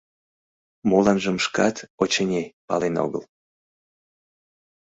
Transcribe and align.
Моланжым 0.89 1.37
шкат, 1.45 1.75
очыни, 2.01 2.43
пален 2.67 2.95
огыл. 3.05 3.23